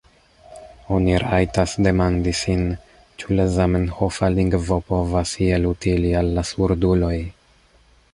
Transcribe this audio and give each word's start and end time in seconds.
Oni 0.95 1.11
rajtas 1.23 1.73
demandi 1.87 2.33
sin, 2.39 2.63
ĉu 3.23 3.37
la 3.39 3.45
zamenhofa 3.57 4.31
lingvo 4.39 4.79
povas 4.89 5.35
iel 5.49 5.69
utili 5.73 6.15
al 6.23 6.33
la 6.39 6.47
surduloj. 6.53 7.15